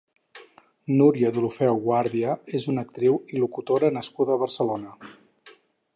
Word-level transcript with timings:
Núria 1.01 1.31
Deulofeu 1.35 1.77
Guàrdia 1.83 2.33
és 2.61 2.67
una 2.73 2.85
actriu 2.87 3.21
i 3.37 3.45
locutora 3.45 3.95
nascuda 3.99 4.37
a 4.39 4.43
Barcelona. 4.47 4.97